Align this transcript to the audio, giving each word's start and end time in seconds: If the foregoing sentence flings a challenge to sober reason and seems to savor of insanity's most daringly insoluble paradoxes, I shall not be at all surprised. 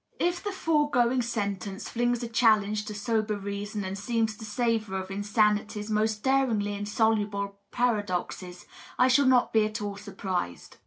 If 0.19 0.43
the 0.43 0.51
foregoing 0.51 1.21
sentence 1.21 1.87
flings 1.89 2.23
a 2.23 2.27
challenge 2.27 2.85
to 2.85 2.95
sober 2.95 3.37
reason 3.37 3.83
and 3.83 3.95
seems 3.95 4.35
to 4.37 4.45
savor 4.45 4.97
of 4.97 5.11
insanity's 5.11 5.91
most 5.91 6.23
daringly 6.23 6.73
insoluble 6.73 7.59
paradoxes, 7.69 8.65
I 8.97 9.07
shall 9.07 9.27
not 9.27 9.53
be 9.53 9.63
at 9.63 9.79
all 9.79 9.97
surprised. 9.97 10.77